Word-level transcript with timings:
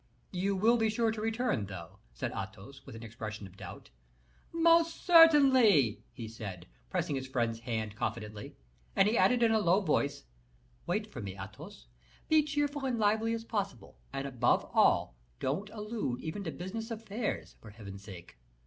"You 0.31 0.55
will 0.55 0.77
be 0.77 0.89
sure 0.89 1.11
to 1.11 1.21
return, 1.21 1.67
though?" 1.67 1.99
said 2.11 2.31
Athos, 2.31 2.83
with 2.87 2.95
an 2.95 3.03
expression 3.03 3.45
of 3.45 3.55
doubt. 3.55 3.91
"Most 4.51 5.05
certainly," 5.05 6.01
he 6.11 6.27
said, 6.27 6.65
pressing 6.89 7.15
his 7.15 7.27
friend's 7.27 7.59
hand 7.59 7.95
confidently; 7.95 8.55
and 8.95 9.07
he 9.07 9.15
added, 9.15 9.43
in 9.43 9.51
a 9.51 9.59
low 9.59 9.79
voice, 9.79 10.23
"Wait 10.87 11.05
for 11.05 11.21
me, 11.21 11.37
Athos; 11.37 11.85
be 12.29 12.41
cheerful 12.41 12.83
and 12.83 12.97
lively 12.97 13.31
as 13.35 13.43
possible, 13.45 13.99
and 14.11 14.25
above 14.25 14.65
all, 14.73 15.17
don't 15.39 15.69
allude 15.69 16.19
even 16.21 16.43
to 16.45 16.51
business 16.51 16.89
affairs, 16.89 17.55
for 17.61 17.69
Heaven's 17.69 18.03
sake." 18.03 18.37